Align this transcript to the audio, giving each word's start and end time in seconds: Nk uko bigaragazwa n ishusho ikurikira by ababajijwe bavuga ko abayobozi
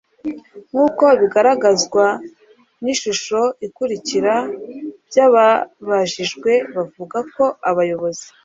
Nk 0.71 0.77
uko 0.87 1.05
bigaragazwa 1.21 2.05
n 2.83 2.85
ishusho 2.93 3.39
ikurikira 3.67 4.35
by 5.07 5.17
ababajijwe 5.25 6.51
bavuga 6.75 7.17
ko 7.35 7.45
abayobozi 7.69 8.25